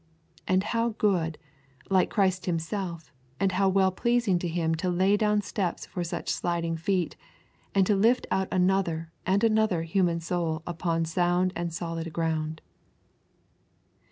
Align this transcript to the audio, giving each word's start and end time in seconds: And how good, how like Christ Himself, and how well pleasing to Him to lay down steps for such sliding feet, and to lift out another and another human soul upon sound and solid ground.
And 0.47 0.63
how 0.63 0.95
good, 0.97 1.37
how 1.87 1.93
like 1.95 2.09
Christ 2.09 2.47
Himself, 2.47 3.13
and 3.39 3.51
how 3.51 3.69
well 3.69 3.91
pleasing 3.91 4.39
to 4.39 4.47
Him 4.47 4.73
to 4.81 4.89
lay 4.89 5.15
down 5.15 5.43
steps 5.43 5.85
for 5.85 6.03
such 6.03 6.29
sliding 6.31 6.75
feet, 6.75 7.15
and 7.75 7.85
to 7.85 7.95
lift 7.95 8.25
out 8.31 8.47
another 8.51 9.11
and 9.27 9.43
another 9.43 9.83
human 9.83 10.19
soul 10.19 10.63
upon 10.65 11.05
sound 11.05 11.53
and 11.55 11.71
solid 11.71 12.11
ground. 12.11 12.61